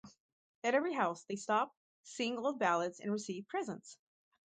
At 0.63 0.73
every 0.73 0.95
house 0.95 1.23
they 1.25 1.35
stop, 1.35 1.75
sing 2.01 2.35
old 2.35 2.57
ballads, 2.57 2.99
and 2.99 3.11
receive 3.11 3.47
presents. 3.47 3.99